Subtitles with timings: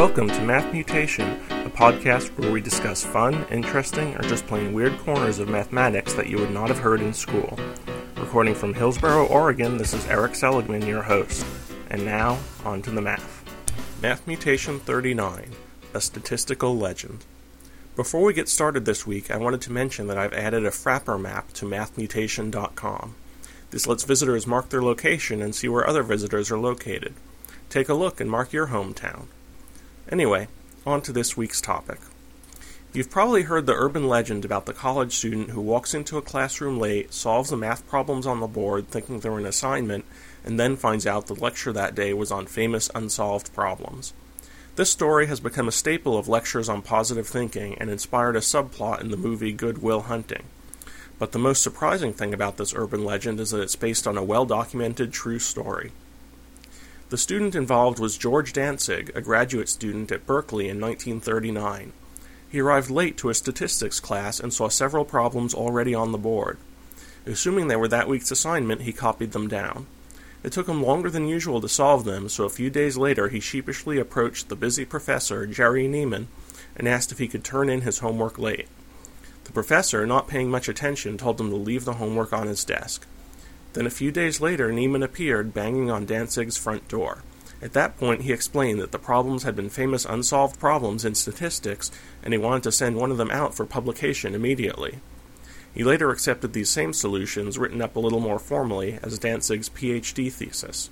[0.00, 4.98] Welcome to Math Mutation, a podcast where we discuss fun, interesting, or just plain weird
[5.00, 7.58] corners of mathematics that you would not have heard in school.
[8.16, 11.44] Recording from Hillsboro, Oregon, this is Erik Seligman, your host.
[11.90, 13.44] And now, on to the math.
[14.00, 15.50] Math Mutation 39,
[15.92, 17.26] a statistical legend.
[17.94, 21.20] Before we get started this week, I wanted to mention that I've added a Frappr
[21.20, 23.16] map to mathmutation.com.
[23.70, 27.12] This lets visitors mark their location and see where other visitors are located.
[27.68, 29.26] Take a look and mark your hometown.
[30.10, 30.48] Anyway,
[30.84, 32.00] on to this week's topic.
[32.92, 36.80] You've probably heard the urban legend about the college student who walks into a classroom
[36.80, 40.04] late, solves the math problems on the board thinking they're an assignment,
[40.44, 44.12] and then finds out the lecture that day was on famous unsolved problems.
[44.74, 49.00] This story has become a staple of lectures on positive thinking and inspired a subplot
[49.00, 50.42] in the movie Good Will Hunting.
[51.20, 54.24] But the most surprising thing about this urban legend is that it's based on a
[54.24, 55.92] well documented true story.
[57.10, 61.92] The student involved was George Dantzig, a graduate student at Berkeley in 1939.
[62.48, 66.56] He arrived late to a statistics class and saw several problems already on the board.
[67.26, 69.88] Assuming they were that week's assignment, he copied them down.
[70.44, 73.40] It took him longer than usual to solve them, so a few days later he
[73.40, 76.28] sheepishly approached the busy professor, Jerry Neyman,
[76.76, 78.68] and asked if he could turn in his homework late.
[79.46, 83.04] The professor, not paying much attention, told him to leave the homework on his desk.
[83.72, 87.22] Then a few days later, Neyman appeared, banging on Dantzig's front door.
[87.62, 91.90] At that point, he explained that the problems had been famous unsolved problems in statistics,
[92.22, 94.98] and he wanted to send one of them out for publication immediately.
[95.72, 100.32] He later accepted these same solutions, written up a little more formally, as Dantzig's PhD
[100.32, 100.90] thesis.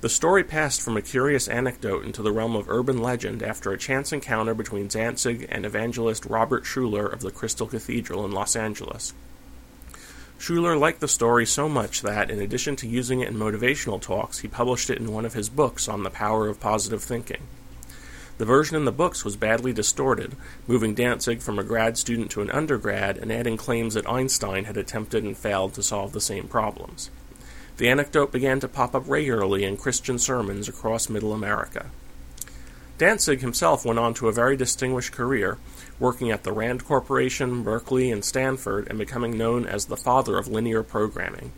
[0.00, 3.78] The story passed from a curious anecdote into the realm of urban legend after a
[3.78, 9.12] chance encounter between Dantzig and evangelist Robert Schuller of the Crystal Cathedral in Los Angeles.
[10.40, 14.38] Schuller liked the story so much that, in addition to using it in motivational talks,
[14.38, 17.42] he published it in one of his books on the power of positive thinking.
[18.38, 20.34] The version in the books was badly distorted,
[20.66, 24.78] moving Dantzig from a grad student to an undergrad and adding claims that Einstein had
[24.78, 27.10] attempted and failed to solve the same problems.
[27.76, 31.90] The anecdote began to pop up regularly in Christian sermons across Middle America.
[33.00, 35.56] Dantzig himself went on to a very distinguished career,
[35.98, 40.48] working at the Rand Corporation, Berkeley, and Stanford, and becoming known as the father of
[40.48, 41.50] linear programming.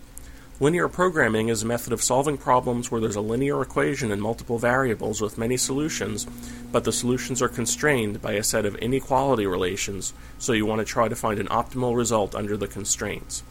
[0.61, 4.57] Linear programming is a method of solving problems where there's a linear equation and multiple
[4.57, 6.29] variables with many solutions,
[6.71, 10.85] but the solutions are constrained by a set of inequality relations, so you want to
[10.85, 13.43] try to find an optimal result under the constraints.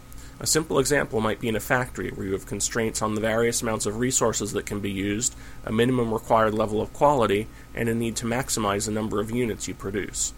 [0.41, 3.61] A simple example might be in a factory where you have constraints on the various
[3.61, 7.93] amounts of resources that can be used, a minimum required level of quality, and a
[7.93, 10.33] need to maximize the number of units you produce.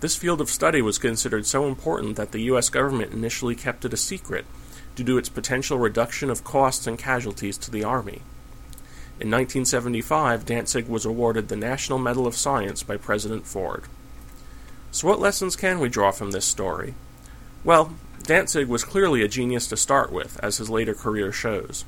[0.00, 2.68] This field of study was considered so important that the U.S.
[2.68, 4.44] government initially kept it a secret
[4.94, 8.20] due to its potential reduction of costs and casualties to the Army.
[9.18, 13.84] In 1975, Dantzig was awarded the National Medal of Science by President Ford.
[14.90, 16.94] So, what lessons can we draw from this story?
[17.64, 21.84] Well, Dantzig was clearly a genius to start with, as his later career shows.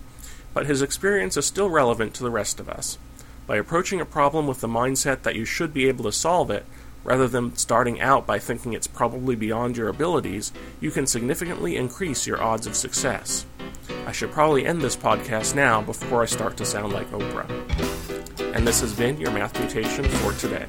[0.52, 2.98] But his experience is still relevant to the rest of us.
[3.46, 6.66] By approaching a problem with the mindset that you should be able to solve it,
[7.04, 12.26] rather than starting out by thinking it's probably beyond your abilities, you can significantly increase
[12.26, 13.46] your odds of success.
[14.06, 17.48] I should probably end this podcast now before I start to sound like Oprah.
[18.54, 20.66] And this has been your Math Mutation for today.